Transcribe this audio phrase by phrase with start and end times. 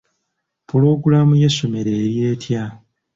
[0.67, 2.63] Pulogulaamu y'essomero eri etya?